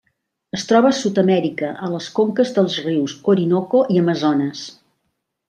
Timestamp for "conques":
2.21-2.55